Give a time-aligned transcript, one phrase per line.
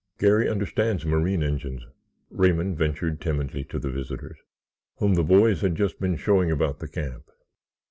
[0.17, 1.85] "Garry understands marine engines,"
[2.31, 4.39] Raymond ventured timidly to the visitors,
[4.95, 7.29] whom the boys had just been showing about the camp.